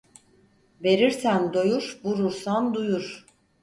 Verirsen 0.83 1.53
doyur, 1.53 1.99
vurursan 2.03 2.73
duyur. 2.73 3.25